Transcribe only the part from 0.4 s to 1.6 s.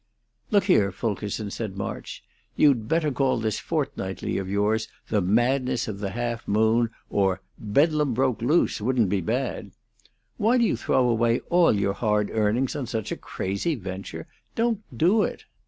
"Look here, Fulkerson,"